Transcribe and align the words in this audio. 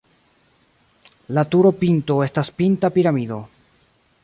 La 1.37 1.43
turopinto 1.51 2.17
estas 2.29 2.51
pinta 2.63 2.93
piramido. 2.99 3.41